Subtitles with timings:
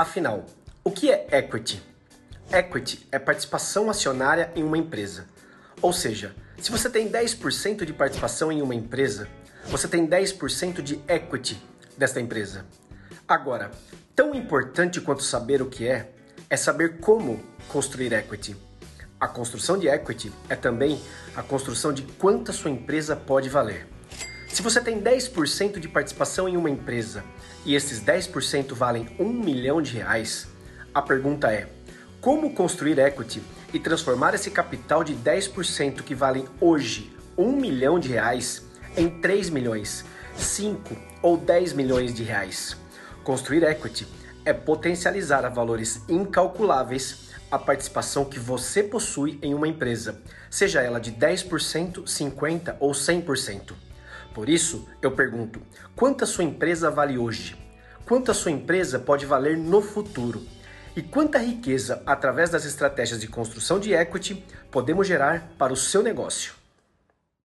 [0.00, 0.46] Afinal,
[0.82, 1.82] o que é equity?
[2.50, 5.26] Equity é participação acionária em uma empresa.
[5.82, 9.28] Ou seja, se você tem 10% de participação em uma empresa,
[9.66, 11.62] você tem 10% de equity
[11.98, 12.64] desta empresa.
[13.28, 13.72] Agora,
[14.16, 16.10] tão importante quanto saber o que é,
[16.48, 17.38] é saber como
[17.68, 18.56] construir equity.
[19.20, 20.98] A construção de equity é também
[21.36, 23.86] a construção de quanto a sua empresa pode valer.
[24.60, 27.24] Se você tem 10% de participação em uma empresa
[27.64, 30.48] e esses 10% valem 1 milhão de reais,
[30.92, 31.66] a pergunta é:
[32.20, 33.42] como construir equity
[33.72, 38.62] e transformar esse capital de 10% que valem hoje 1 milhão de reais
[38.98, 40.04] em 3 milhões,
[40.36, 42.76] 5 ou 10 milhões de reais?
[43.24, 44.06] Construir equity
[44.44, 50.20] é potencializar a valores incalculáveis a participação que você possui em uma empresa,
[50.50, 53.72] seja ela de 10%, 50% ou 100%.
[54.34, 55.60] Por isso, eu pergunto:
[55.94, 57.56] quanto a sua empresa vale hoje?
[58.04, 60.42] Quanto a sua empresa pode valer no futuro?
[60.96, 66.02] E quanta riqueza, através das estratégias de construção de equity, podemos gerar para o seu
[66.02, 66.59] negócio?